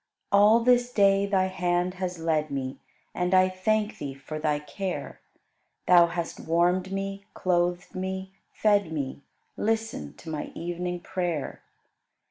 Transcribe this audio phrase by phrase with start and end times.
[0.31, 2.79] All this day Thy hand has led me,
[3.13, 5.19] And I thank Thee for Thy care;
[5.85, 9.21] Thou hast warmed me, clothed me, fed me;
[9.57, 11.61] Listen to my evening prayer.